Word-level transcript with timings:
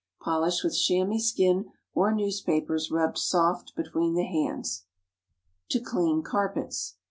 Polish 0.19 0.63
with 0.63 0.75
chamois 0.75 1.19
skin, 1.19 1.69
or 1.93 2.11
newspapers 2.11 2.89
rubbed 2.89 3.19
soft 3.19 3.75
between 3.75 4.15
the 4.15 4.23
hands. 4.25 4.85
TO 5.69 5.79
CLEAN 5.79 6.23
CARPETS. 6.23 6.95